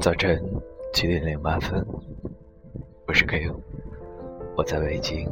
[0.00, 0.42] 早晨
[0.94, 1.86] 七点零八分，
[3.06, 3.50] 我是 K，
[4.56, 5.30] 我在北京，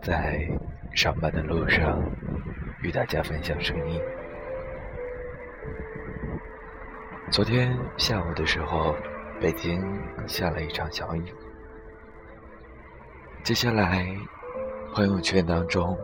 [0.00, 0.48] 在
[0.94, 2.02] 上班的路上
[2.82, 4.00] 与大家分享声音。
[7.30, 8.94] 昨天下午的时候，
[9.38, 9.78] 北京
[10.26, 11.24] 下了一场小雨，
[13.42, 14.06] 接下来
[14.94, 15.94] 朋友圈当中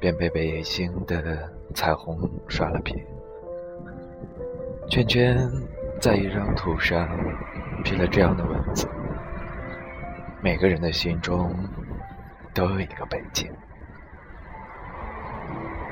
[0.00, 3.00] 便被北京的彩虹刷了屏，
[4.90, 5.48] 圈圈。
[6.00, 7.08] 在一张图上
[7.82, 8.88] 批了这样的文字：
[10.40, 11.52] 每个人的心中
[12.54, 13.50] 都有一个北京。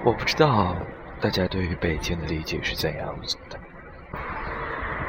[0.04, 0.76] 我不知道
[1.20, 3.58] 大家对于北京的理解是怎样子的，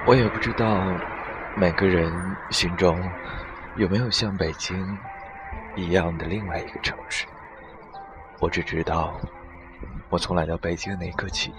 [0.08, 0.82] 我也不知道
[1.56, 2.12] 每个人
[2.50, 3.00] 心中
[3.76, 4.98] 有没有像北京
[5.76, 7.28] 一样的另外一个城市。
[8.40, 9.14] 我只知道，
[10.10, 11.54] 我从来到北京那一刻起，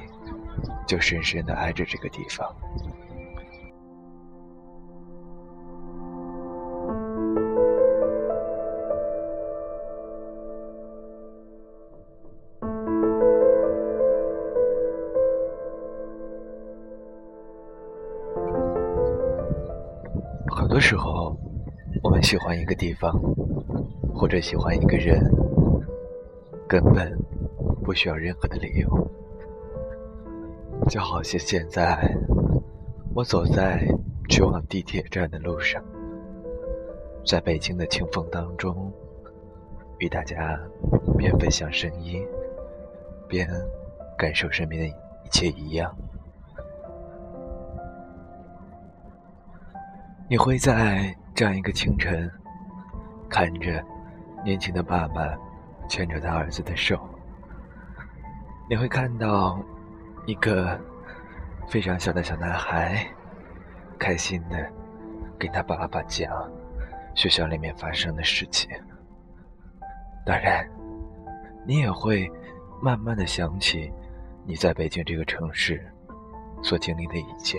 [0.89, 2.52] 就深深的爱着这个地方。
[20.79, 21.37] 多时候，
[22.05, 23.12] 我们喜欢一个地方，
[24.15, 25.20] 或者喜欢一个人，
[26.69, 27.19] 根本
[27.83, 29.11] 不需要任何的理由。
[30.89, 32.17] 就好像现在，
[33.12, 33.85] 我走在
[34.29, 35.83] 去往地铁站的路上，
[37.27, 38.92] 在北京的清风当中，
[39.98, 40.57] 与大家
[41.17, 42.25] 边分享声音，
[43.27, 43.51] 边
[44.17, 45.92] 感受身边的一切一样。
[50.31, 52.31] 你会在这样一个清晨，
[53.31, 53.83] 看着
[54.45, 55.35] 年轻的爸爸
[55.89, 57.01] 牵着他儿子的手，
[58.69, 59.59] 你会看到
[60.27, 60.79] 一个
[61.67, 63.07] 非常小的小男孩，
[63.98, 64.70] 开心的
[65.39, 66.31] 跟他爸爸讲
[67.14, 68.70] 学校里面发生的事情。
[70.27, 70.69] 当然，
[71.67, 72.31] 你也会
[72.83, 73.91] 慢慢的想起
[74.45, 75.91] 你在北京这个城市
[76.63, 77.58] 所经历的一切。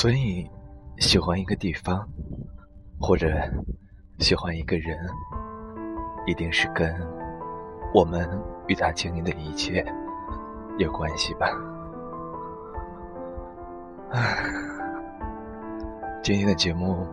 [0.00, 0.50] 所以，
[0.96, 2.08] 喜欢一个地方，
[2.98, 3.28] 或者
[4.18, 4.98] 喜欢一个人，
[6.24, 6.90] 一定是跟
[7.92, 8.26] 我们
[8.66, 9.84] 与他经历的一切
[10.78, 11.50] 有关系吧？
[14.12, 14.42] 唉，
[16.22, 17.06] 今天的节目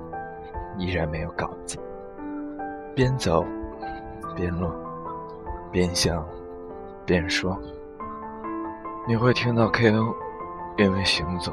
[0.78, 1.78] 依然没有稿子，
[2.96, 3.44] 边走
[4.34, 4.72] 边录，
[5.74, 6.26] 边想
[7.06, 7.60] 边说，
[9.06, 10.16] 你会听到 K.O.
[10.78, 11.52] 因为行走。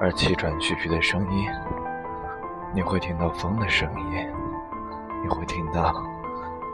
[0.00, 1.46] 而气喘吁吁的声音，
[2.74, 4.32] 你会听到风的声音，
[5.22, 5.92] 你会听到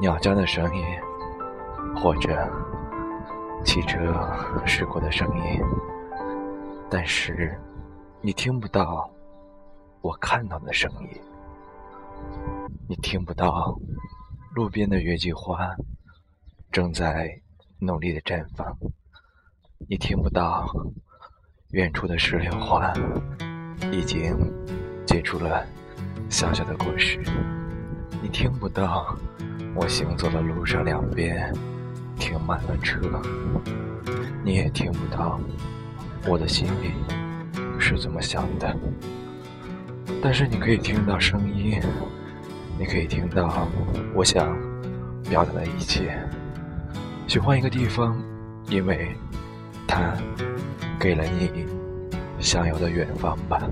[0.00, 0.84] 鸟叫的声音，
[1.96, 2.48] 或者
[3.64, 4.14] 汽车
[4.64, 5.60] 驶过的声音，
[6.88, 7.60] 但是
[8.20, 9.10] 你听不到
[10.02, 11.20] 我看到的声音，
[12.88, 13.76] 你听不到
[14.54, 15.74] 路边的月季花
[16.70, 17.40] 正在
[17.80, 18.78] 努力的绽放，
[19.88, 20.64] 你听不到。
[21.72, 22.92] 远处的石榴花
[23.90, 24.36] 已经
[25.04, 25.66] 结出了
[26.30, 27.18] 小小的果实，
[28.22, 29.16] 你听不到
[29.74, 31.52] 我行走的路上两边
[32.18, 33.00] 停满了车，
[34.44, 35.40] 你也听不到
[36.28, 36.92] 我的心里
[37.80, 38.74] 是怎么想的。
[40.22, 41.80] 但是你可以听到声音，
[42.78, 43.66] 你可以听到
[44.14, 44.56] 我想
[45.28, 46.16] 表达的一切。
[47.26, 48.16] 喜欢一个地方，
[48.68, 49.16] 因为
[49.86, 50.14] 它。
[51.06, 51.64] 给了你
[52.40, 53.62] 想要的远方吧。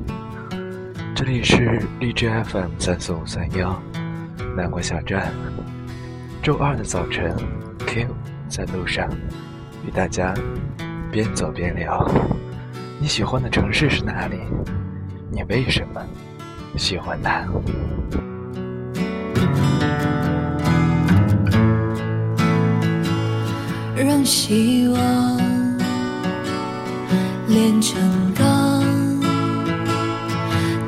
[1.16, 3.76] 这里是荔枝 FM 三四五三幺，
[4.56, 5.32] 南国小站。
[6.40, 7.34] 周二的早晨
[7.88, 8.06] ，Q
[8.48, 9.10] 在路上
[9.84, 10.32] 与大家
[11.10, 12.08] 边走边聊。
[13.00, 14.38] 你喜欢的城市是哪里？
[15.32, 16.00] 你为什么
[16.76, 17.44] 喜欢它？
[23.96, 25.43] 让希望。
[27.54, 27.96] 炼成
[28.34, 28.82] 钢，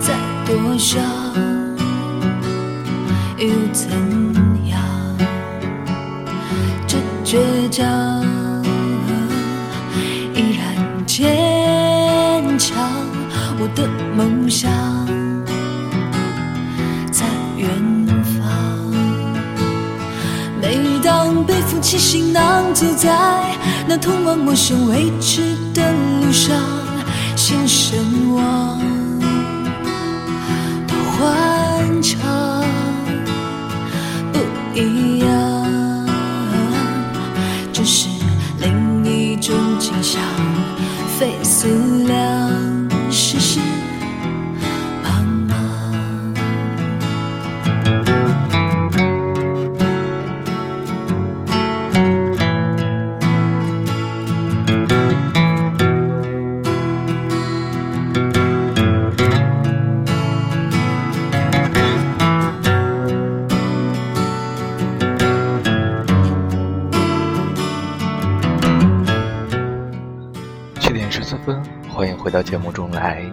[0.01, 0.15] 再
[0.45, 0.99] 多少
[3.39, 3.89] 又怎
[4.67, 4.83] 样？
[6.89, 7.87] 这倔强
[10.35, 12.77] 依然坚强。
[13.61, 14.69] 我的梦想
[17.13, 17.25] 在
[17.57, 17.71] 远
[18.25, 18.43] 方。
[20.61, 20.65] 每
[21.01, 21.17] 当。
[21.47, 26.06] 背负起行囊，走在那通往陌生未知的路
[26.37, 26.55] 上，
[27.35, 27.99] 先身
[28.35, 28.79] 往
[30.87, 32.63] 多欢畅
[34.35, 34.39] 不
[34.79, 36.07] 一样，
[37.73, 38.09] 这是
[38.61, 40.21] 另一种景象，
[41.19, 41.69] 费思
[42.05, 42.36] 量，
[72.27, 73.25] 回到节目中来。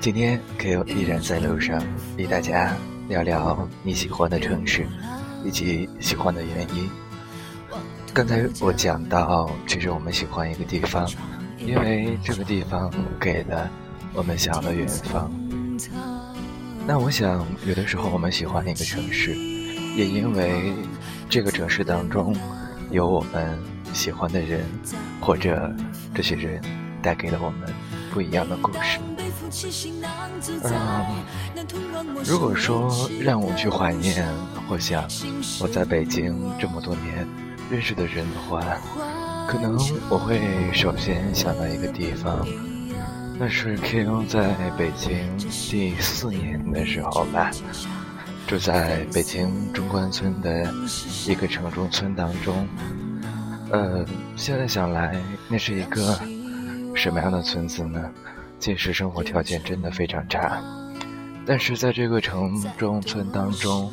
[0.00, 1.78] 今天 Q 依然在路上，
[2.16, 2.74] 与大家
[3.10, 4.86] 聊聊你喜欢的城市
[5.44, 6.90] 以及喜欢的原因。
[8.14, 11.06] 刚才我讲到，其实我们喜欢一个地方，
[11.58, 13.68] 因为这个地方给了
[14.14, 15.30] 我们想要的远方。
[16.86, 19.36] 那我想，有的时候我们喜欢一个城市，
[19.94, 20.72] 也因为
[21.28, 22.34] 这个城市当中
[22.90, 23.58] 有我们
[23.92, 24.64] 喜欢的人，
[25.20, 25.70] 或者
[26.14, 26.62] 这些人
[27.08, 27.72] 带给了我们
[28.12, 28.98] 不一样的故事。
[30.62, 31.06] 嗯，
[32.22, 34.28] 如果说让我去怀念，
[34.68, 35.08] 我想
[35.58, 37.26] 我在北京这么多年
[37.70, 38.60] 认识的人的话，
[39.48, 39.78] 可能
[40.10, 42.46] 我会首先想到一个地方，
[43.38, 44.22] 那是 K.O.
[44.28, 47.50] 在北京第四年的时候吧，
[48.46, 50.70] 住在北京中关村的
[51.26, 52.68] 一个城中村当中。
[53.70, 54.04] 呃，
[54.36, 55.18] 现在想来，
[55.48, 56.18] 那是一个
[56.98, 58.10] 什么样的村子呢？
[58.58, 60.60] 现实生活条件真的非常差，
[61.46, 63.88] 但是在这个城中村当中，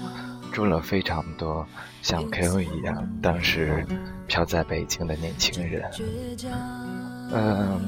[0.52, 1.64] 住了非常多
[2.02, 3.86] 像 Q 一样当时
[4.26, 5.84] 漂在北京的年轻人。
[7.32, 7.80] 嗯，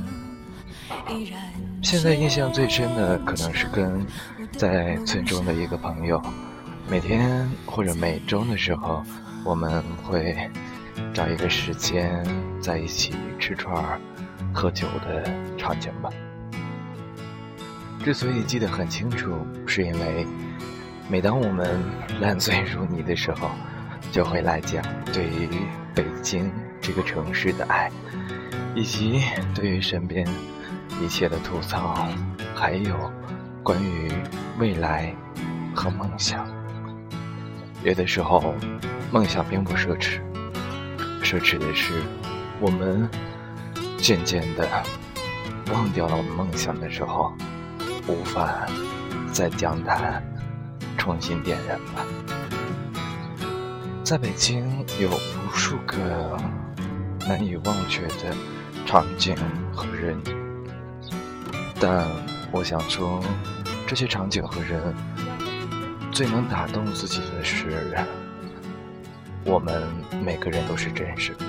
[1.82, 4.06] 现在印象最深的可能是跟
[4.52, 6.22] 在村中的一个朋友，
[6.88, 9.04] 每天或者每周的时候，
[9.44, 10.38] 我们会
[11.12, 12.24] 找一个时间
[12.62, 14.00] 在一起吃串儿、
[14.54, 15.24] 喝酒的
[15.58, 16.10] 场景吧。
[18.04, 20.26] 之所以记得很清楚，是因为
[21.10, 21.84] 每当我们
[22.22, 23.50] 烂醉如泥的时候，
[24.12, 24.84] 就会来讲
[25.14, 25.50] 对于
[25.94, 26.50] 北京
[26.80, 27.92] 这个城市的爱，
[28.76, 29.22] 以及
[29.54, 30.26] 对于身边
[31.02, 32.08] 一切的吐槽，
[32.56, 33.12] 还有
[33.64, 34.10] 关于
[34.58, 35.14] 未来
[35.76, 36.48] 和梦想。
[37.84, 38.54] 有的时候，
[39.12, 40.20] 梦想并不奢侈，
[41.22, 42.02] 奢侈的是
[42.60, 43.10] 我们
[43.98, 44.68] 渐渐的
[45.72, 47.34] 忘掉了我们梦想的时候。
[48.10, 48.66] 无法
[49.34, 50.22] 再将它
[50.98, 52.06] 重新点燃吧。
[54.02, 54.66] 在北京
[54.98, 56.38] 有无数个
[57.28, 58.34] 难以忘却的
[58.86, 59.36] 场景
[59.74, 60.18] 和人，
[61.82, 62.08] 但
[62.50, 63.22] 我想说，
[63.86, 64.82] 这些场景和人
[66.14, 67.98] 最能打动自己的是，
[69.44, 69.84] 我们
[70.24, 71.46] 每个人都是真实的，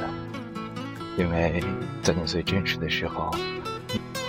[1.18, 1.62] 因为
[2.02, 3.30] 在你最真实的时候。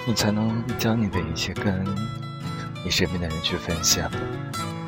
[0.08, 1.86] 你才能将你的一切跟
[2.84, 4.10] 你身边的人去分享，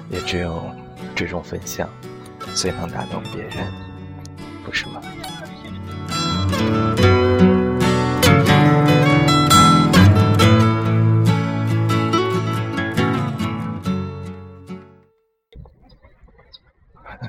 [0.10, 0.74] 也只有
[1.14, 1.88] 这种分享
[2.56, 3.72] 最能打动别人，
[4.66, 5.00] 不是吗？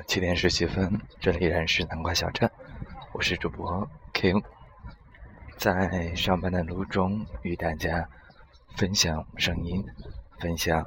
[0.07, 2.49] 七点十七分，这里依然是南瓜小站，
[3.11, 4.41] 我是主播 King。
[5.57, 8.09] 在上班的路中，与大家
[8.75, 9.85] 分享声音，
[10.39, 10.83] 分享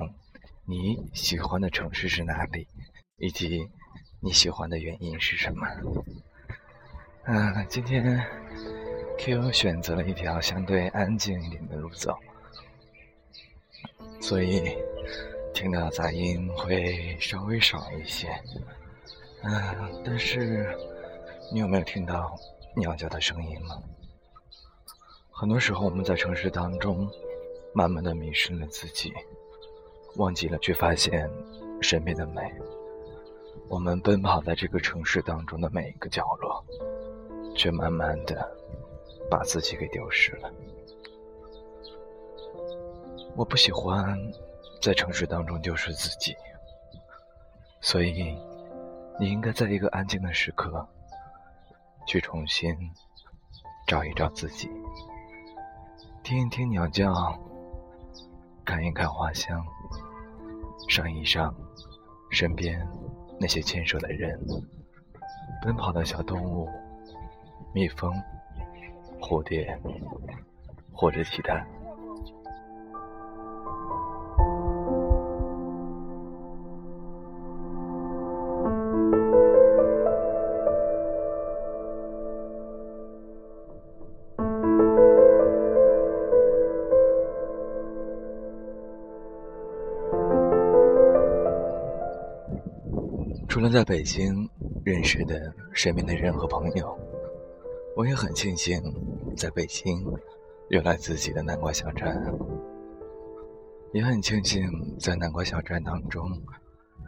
[0.65, 2.67] 你喜欢的城市是哪里，
[3.17, 3.71] 以及
[4.21, 5.67] 你喜欢的原因是什么。
[7.25, 8.23] 嗯，今天
[9.19, 12.17] Q 选择了一条相对安静一点的路走，
[14.21, 14.77] 所以
[15.55, 18.29] 听到杂音会稍微少一些。
[19.43, 20.77] 嗯，但是
[21.53, 22.37] 你有没有听到
[22.77, 23.83] 鸟叫的声音吗？
[25.39, 27.07] 很多时候，我们在城市当中，
[27.75, 29.13] 慢慢的迷失了自己，
[30.15, 31.31] 忘记了去发现
[31.83, 32.51] 身边的美。
[33.69, 36.65] 我们奔跑在这个城市当中的每一个角落，
[37.55, 38.51] 却慢慢的
[39.31, 40.51] 把自己给丢失了。
[43.37, 44.19] 我不喜欢
[44.81, 46.35] 在城市当中丢失自己，
[47.83, 48.35] 所以
[49.21, 50.89] 你应该在一个安静的时刻，
[52.07, 52.75] 去重新
[53.87, 54.71] 找一找自己。
[56.27, 57.39] 听一听鸟叫，
[58.65, 59.65] 看一看花香，
[60.89, 61.55] 赏一赏
[62.33, 62.85] 身边
[63.39, 64.37] 那些牵手的人，
[65.63, 66.69] 奔跑的小动物，
[67.73, 68.13] 蜜蜂、
[69.21, 69.81] 蝴蝶，
[70.93, 71.65] 或者其他。
[93.71, 94.49] 在北京
[94.85, 96.99] 认识的身边的人和朋友，
[97.97, 98.81] 我也很庆幸
[99.37, 100.05] 在北京
[100.69, 102.35] 有了自己的南瓜小站，
[103.93, 106.31] 也很庆幸在南瓜小站当中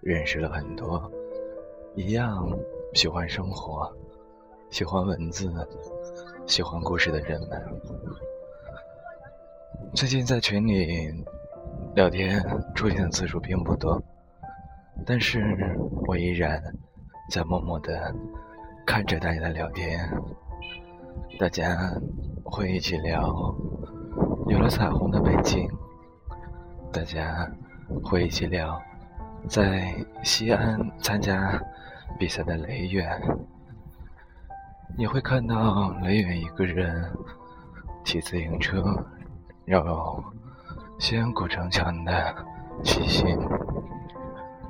[0.02, 1.10] 认识了很多
[1.94, 2.48] 一样
[2.94, 3.94] 喜欢生活、
[4.70, 5.52] 喜欢文字、
[6.46, 7.80] 喜欢故事的人们。
[9.94, 11.12] 最近在群里
[11.94, 12.42] 聊天
[12.74, 14.02] 出现的次数并不多。
[15.06, 15.56] 但是
[16.06, 16.62] 我依然
[17.30, 18.14] 在默默的
[18.86, 19.98] 看着大家的聊天，
[21.38, 21.90] 大家
[22.44, 23.54] 会一起聊
[24.48, 25.68] 有了彩虹的北京，
[26.92, 27.50] 大家
[28.02, 28.80] 会一起聊
[29.46, 31.58] 在西安参加
[32.18, 33.20] 比赛的雷远，
[34.96, 37.10] 你会看到雷远一个人
[38.04, 38.82] 骑自行车
[39.64, 40.22] 绕
[40.98, 42.34] 西安古城墙的
[42.82, 43.38] 骑行。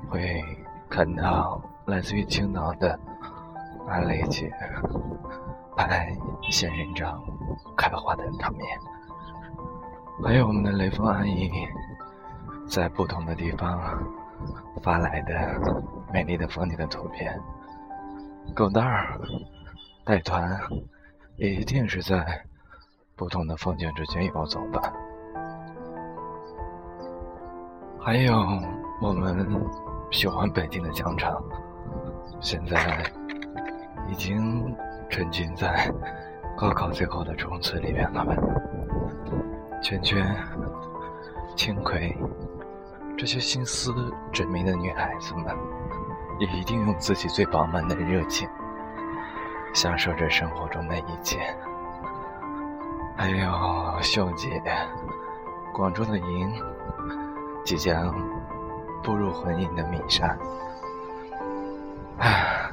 [0.08, 0.42] 会
[0.88, 2.98] 看到来自于青岛的
[3.86, 4.50] 阿雷姐
[5.76, 6.10] 拍
[6.50, 7.22] 仙人掌
[7.76, 8.66] 开花的场面，
[10.24, 11.50] 还有我们的雷锋阿姨
[12.66, 13.80] 在不同的地方
[14.82, 15.60] 发来的
[16.12, 17.38] 美丽的风景的图片。
[18.54, 19.20] 狗蛋儿
[20.04, 20.58] 带团
[21.36, 22.44] 一定是在
[23.14, 24.92] 不同的风景之间游走吧。
[28.00, 28.34] 还有
[29.02, 29.87] 我们。
[30.10, 31.42] 喜欢北京的疆场，
[32.40, 33.02] 现在
[34.08, 34.74] 已经
[35.10, 35.92] 沉浸在
[36.56, 38.24] 高考最后的冲刺里面了。
[39.82, 40.34] 圈圈、
[41.54, 42.16] 青葵，
[43.16, 43.92] 这些心思
[44.32, 45.54] 缜密的女孩子们，
[46.40, 48.48] 也一定用自己最饱满的热情，
[49.74, 51.38] 享受着生活中的一切。
[53.16, 54.60] 还有秀姐，
[55.74, 56.52] 广州的莹，
[57.62, 58.12] 即将。
[59.02, 60.36] 步入婚姻的米莎，
[62.18, 62.70] 唉，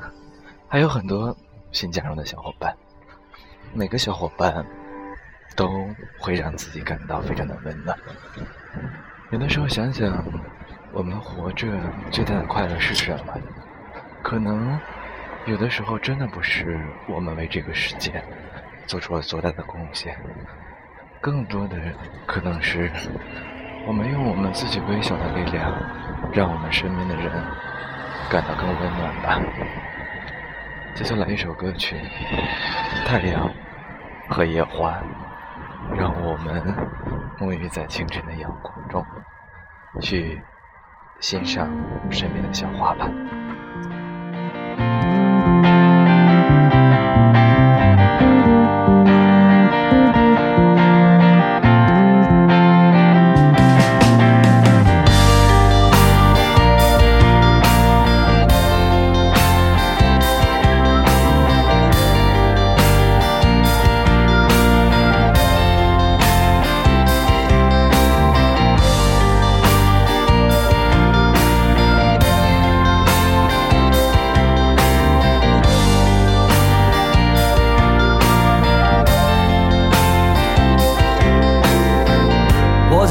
[0.67, 1.35] 还有很多
[1.71, 2.75] 新加入的小伙伴，
[3.73, 4.65] 每个小伙伴
[5.55, 5.87] 都
[6.19, 7.97] 会让自己感到非常的温暖。
[9.31, 10.23] 有的时候想想，
[10.91, 11.67] 我们活着
[12.11, 13.33] 最大的快乐是什么？
[14.21, 14.79] 可能
[15.45, 18.23] 有的时候真的不是我们为这个世界
[18.87, 20.17] 做出了多大的贡献，
[21.21, 21.77] 更多的
[22.25, 22.91] 可能是。
[23.87, 25.71] 我们用我们自己微小的力量，
[26.33, 27.31] 让我们身边的人
[28.31, 29.39] 感到更温暖吧。
[30.95, 31.95] 接下来一首歌曲
[33.05, 33.47] 《太阳
[34.27, 34.93] 和野花》，
[35.95, 36.75] 让我们
[37.37, 39.05] 沐浴在清晨的阳光中，
[40.01, 40.41] 去
[41.19, 41.69] 欣赏
[42.09, 43.07] 身边的小花吧。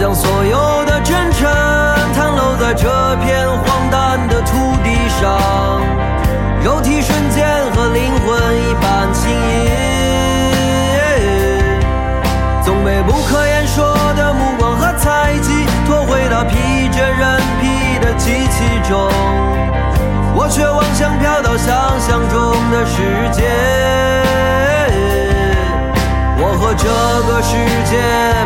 [0.04, 1.50] 将所有的真诚
[2.12, 4.52] 袒露在这片荒诞的土
[4.84, 5.80] 地上，
[6.62, 9.70] 肉体瞬间和灵魂一般轻盈，
[12.62, 19.08] 总被不可言说的目光和猜忌拖回到披着人皮的机器中，
[20.34, 23.00] 我却妄想飘到想象中的世
[23.32, 23.48] 界。
[26.36, 26.84] 我和这
[27.26, 27.56] 个世
[27.88, 27.96] 界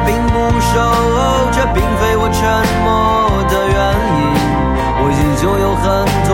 [0.06, 0.37] 并不。
[0.72, 2.38] 守候，这并非我沉
[2.84, 2.86] 默
[3.48, 3.76] 的原
[4.18, 4.20] 因。
[5.00, 5.84] 我依旧有很
[6.28, 6.30] 多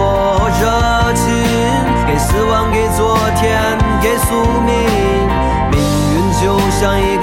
[0.58, 0.62] 热
[1.14, 1.22] 情，
[2.06, 4.34] 给死亡，给昨天，给宿
[4.66, 4.72] 命。
[5.70, 5.78] 命
[6.12, 7.13] 运就像一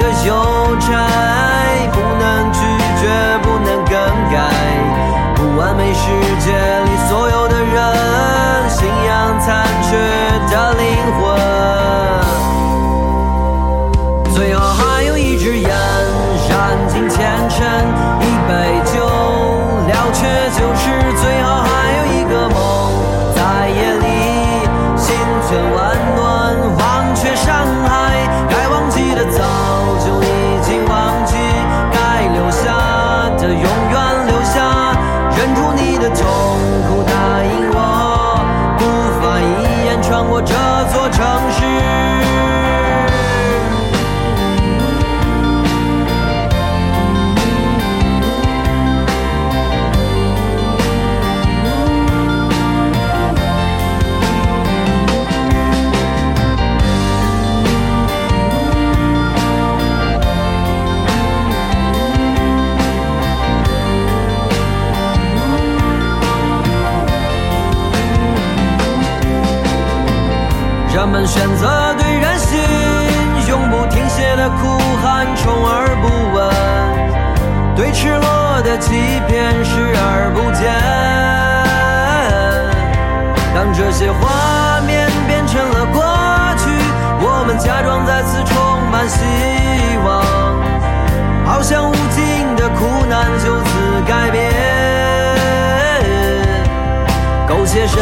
[97.72, 97.98] 些生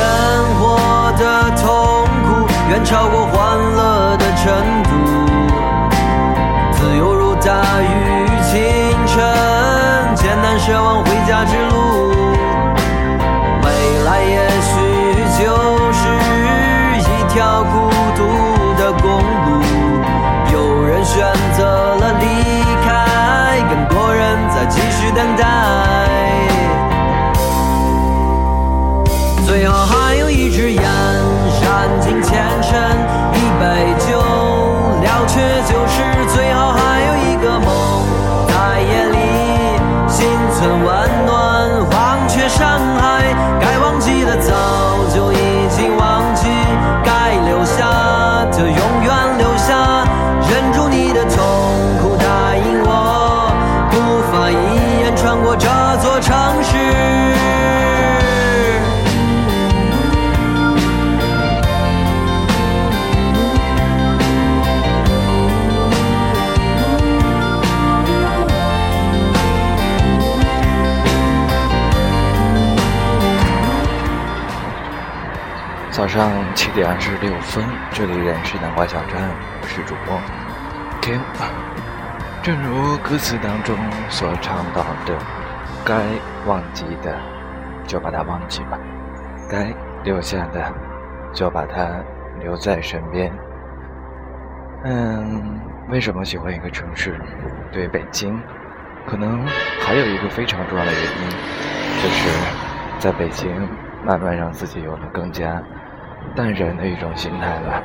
[0.58, 4.90] 活的痛苦远超过欢乐的程度，
[6.72, 8.58] 自由如大雨倾
[9.06, 9.22] 城，
[10.16, 11.69] 艰难奢望回家之路，
[76.10, 79.30] 上七点二十六分，这里仍是南瓜小站，
[79.62, 80.20] 我是主播
[81.00, 81.20] Q。
[82.42, 83.76] 正如歌词当中
[84.08, 85.16] 所唱到的，
[85.84, 85.94] 该
[86.46, 87.16] 忘记的
[87.86, 88.76] 就把它忘记吧，
[89.48, 90.74] 该留下的
[91.32, 92.02] 就把它
[92.40, 93.32] 留在身边。
[94.82, 97.20] 嗯，为什么喜欢一个城市？
[97.70, 98.36] 对北京，
[99.06, 99.46] 可能
[99.80, 101.30] 还有一个非常重要的原因，
[102.02, 102.28] 就是
[102.98, 103.48] 在北京
[104.04, 105.62] 慢慢让自己有了更加。
[106.34, 107.82] 淡然的一种心态吧，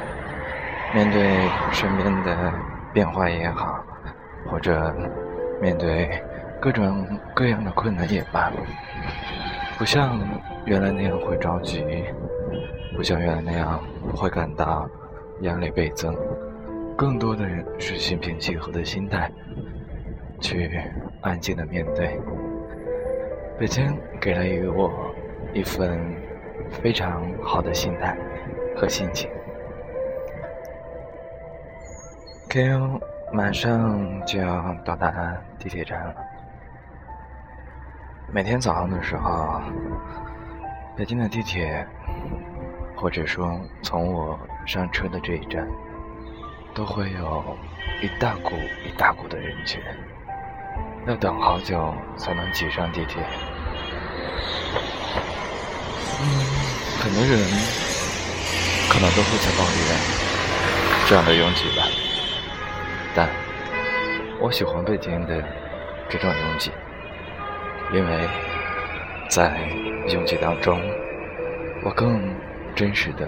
[0.94, 2.54] 面对身边的
[2.94, 3.84] 变化也好，
[4.50, 4.94] 或者
[5.62, 6.22] 面对
[6.62, 8.52] 各种各样的困难也罢，
[9.78, 10.20] 不像
[10.66, 11.84] 原来那样会着急，
[12.96, 13.80] 不像原来那样
[14.16, 14.88] 会感到
[15.42, 16.16] 压力倍增，
[16.96, 19.30] 更多的人是心平气和的心态，
[20.40, 20.80] 去
[21.22, 22.20] 安静的面对。
[23.58, 24.92] 北京给了予我
[25.54, 25.98] 一份
[26.72, 28.16] 非常好的心态。
[28.78, 29.30] 和心情。
[32.50, 33.02] Q
[33.32, 35.10] 马上就要到达
[35.58, 36.14] 地铁站了。
[38.34, 39.62] 每天早上的时候，
[40.98, 41.88] 北京的地铁，
[42.98, 45.66] 或者说从我上车的这一站，
[46.74, 47.44] 都会有
[48.02, 48.52] 一大股
[48.86, 49.82] 一大股的人群，
[51.08, 53.24] 要等好久才能挤上地铁。
[57.00, 57.40] 很多人。
[58.88, 60.00] 可能都会在抱怨
[61.06, 61.84] 这样的拥挤吧，
[63.14, 63.28] 但
[64.40, 65.44] 我喜欢北京的
[66.08, 66.72] 这种拥挤，
[67.92, 68.30] 因为
[69.28, 69.68] 在
[70.08, 70.80] 拥挤当中，
[71.84, 72.34] 我更
[72.74, 73.28] 真实的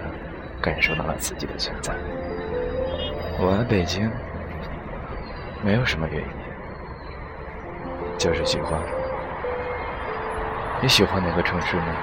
[0.62, 1.94] 感受到了自己的存在。
[3.40, 4.10] 我来北京
[5.62, 6.28] 没有什么原因，
[8.18, 8.80] 就是喜欢。
[10.82, 11.96] 你喜欢哪个城市呢？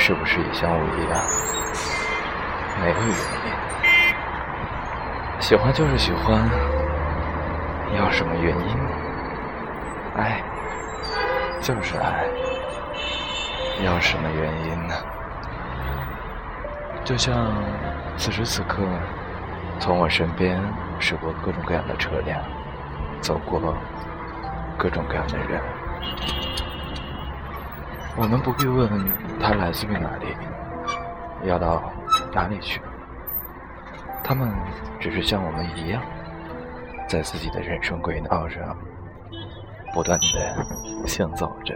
[0.00, 1.20] 是不是也像我一样？
[2.80, 3.50] 没有原因，
[5.40, 6.48] 喜欢就是喜欢，
[7.98, 8.76] 要什么原因？
[10.16, 10.40] 爱
[11.60, 12.24] 就是爱，
[13.84, 14.94] 要什么原因呢？
[17.04, 17.52] 就像
[18.16, 18.82] 此时此刻，
[19.80, 20.62] 从我身边
[21.00, 22.40] 驶过各种各样的车辆，
[23.20, 23.60] 走过
[24.78, 25.60] 各种各样的人，
[28.18, 28.90] 我们不必问
[29.38, 30.26] 他来自于哪里，
[31.44, 31.82] 要到。
[32.32, 32.80] 哪里去？
[34.24, 34.50] 他们
[34.98, 36.02] 只是像我们一样，
[37.06, 38.76] 在自己的人生轨道上
[39.92, 41.74] 不断的行走着，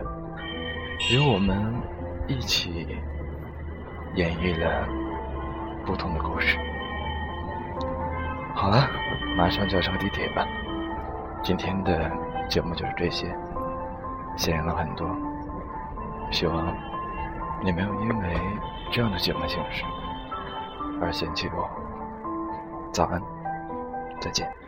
[1.10, 1.74] 与我们
[2.26, 2.98] 一起
[4.14, 4.86] 演绎了
[5.84, 6.58] 不同的故事。
[8.54, 8.88] 好了，
[9.36, 10.46] 马上就要上地铁了。
[11.42, 12.10] 今天的
[12.48, 13.26] 节目就是这些，
[14.36, 15.06] 谢谢了很多，
[16.32, 16.74] 希望
[17.62, 18.36] 你没有因为
[18.90, 19.84] 这样的节目形式。
[21.00, 21.68] 而嫌弃我。
[22.92, 23.22] 早安，
[24.20, 24.61] 再见。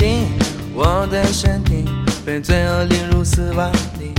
[0.00, 0.26] 定
[0.74, 1.84] 我的身体
[2.24, 4.14] 被罪恶淋入死亡里，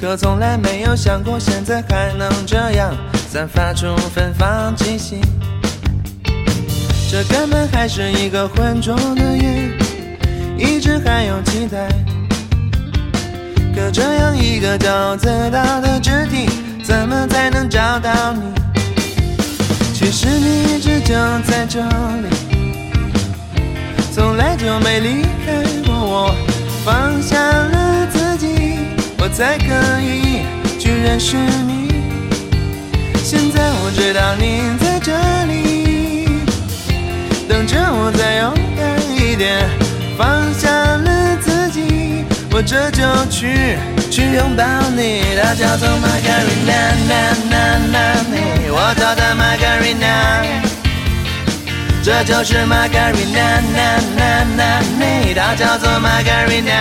[0.00, 2.96] 可从来没有想过现在还能这样
[3.28, 5.20] 散发出芬芳气息。
[7.10, 9.70] 这根本还是一个浑浊的夜，
[10.56, 11.86] 一直还有期待。
[13.74, 16.48] 可这样一个骄自大的肢体，
[16.82, 18.40] 怎么才能找到你？
[19.92, 21.14] 其实你一直就
[21.46, 22.39] 在这里。
[24.12, 26.34] 从来就没离开过我，
[26.84, 28.80] 放下了自己，
[29.18, 30.42] 我才可以
[30.78, 31.88] 去认识你。
[33.22, 35.12] 现在我知道你在这
[35.46, 36.28] 里，
[37.48, 39.68] 等着我再勇敢一点，
[40.18, 43.78] 放下了自己，我这就去
[44.10, 45.22] 去拥抱你。
[45.40, 46.90] 他叫做 Margarina，
[48.72, 50.69] 我叫她 Margarina。
[52.02, 53.60] 这就是 Margarina，
[55.36, 56.74] 它叫做 Margarina。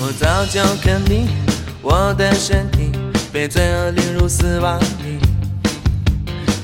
[0.00, 1.28] 我早就肯定
[1.80, 2.90] 我的身体
[3.32, 5.18] 被罪恶淋入死亡里，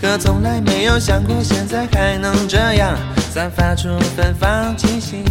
[0.01, 2.99] 可从来没有想过现在还能这样
[3.33, 5.25] 散发出芬芳气息。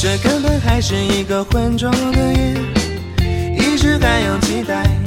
[0.00, 2.54] 这根本还是一个浑浊的夜，
[3.58, 5.01] 一直还有期待。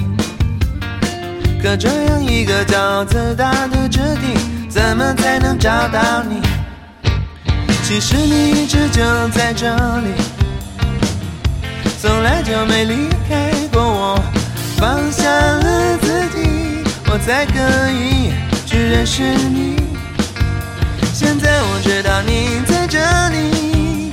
[1.66, 4.38] 可这样一个骄傲自大的肢体，
[4.70, 6.40] 怎么才能找到你？
[7.82, 9.68] 其实你一直就在这
[10.02, 10.14] 里，
[12.00, 14.24] 从来就没离开过我。
[14.78, 17.58] 放下了自己，我才可
[17.90, 18.32] 以
[18.68, 19.82] 去认识你。
[21.16, 23.00] 现在我知道你在这
[23.30, 24.12] 里，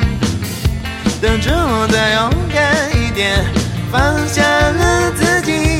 [1.20, 3.44] 等着我再勇敢一点，
[3.90, 5.71] 放下了自己。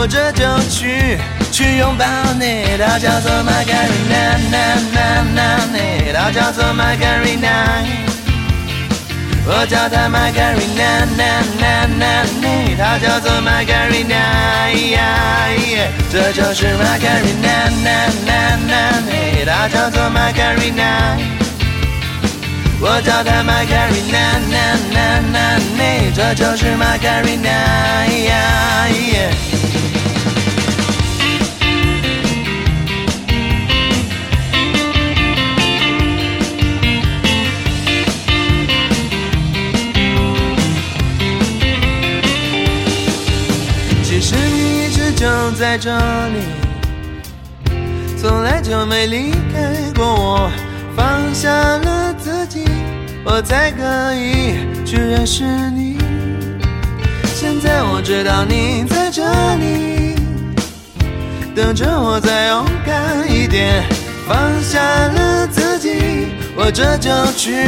[0.00, 1.18] 我这就去
[1.52, 2.06] 去拥抱
[2.40, 4.40] 你，它叫做 Margarina，
[6.14, 7.84] 它叫做 Margarina，
[9.44, 11.04] 我叫它 Margarina，
[12.78, 14.16] 它叫做 Margarina，
[16.10, 17.68] 这就是 Margarina，
[19.44, 21.20] 它叫做 Margarina，
[22.80, 24.40] 我叫它 Margarina，
[26.14, 28.00] 这就是 Margarina。
[29.60, 29.69] 就
[45.70, 45.88] 在这
[46.30, 46.42] 里，
[48.20, 50.50] 从来就没离开过我。
[50.96, 52.64] 放下了自己，
[53.24, 55.96] 我才可以去认识你。
[57.36, 59.22] 现在我知道你在这
[59.58, 60.16] 里，
[61.54, 63.84] 等着我再勇敢一点。
[64.26, 67.64] 放下了自己，我这就去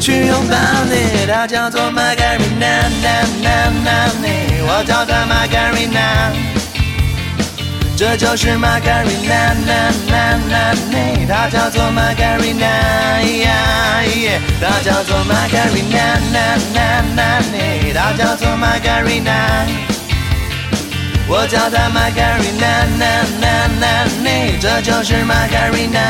[0.00, 0.56] 去拥抱
[0.88, 1.26] 你。
[1.30, 2.88] 它叫做 Margarina，
[4.64, 6.41] 我叫它 Margarina。
[7.94, 9.54] 这就是 Margarina，
[11.28, 12.66] 它叫做 Margarina，
[14.60, 16.18] 它叫做 Margarina，
[17.94, 19.30] 它叫做玛卡瑞纳
[21.28, 22.66] 我叫它 Margarina，
[24.60, 26.00] 这就是 Margarina。